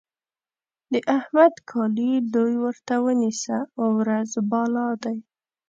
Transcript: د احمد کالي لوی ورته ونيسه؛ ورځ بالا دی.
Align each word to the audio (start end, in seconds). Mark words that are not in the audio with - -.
د 0.91 0.93
احمد 1.17 1.53
کالي 1.71 2.11
لوی 2.33 2.55
ورته 2.65 2.95
ونيسه؛ 3.05 3.57
ورځ 3.97 4.29
بالا 4.49 4.89
دی. 5.03 5.17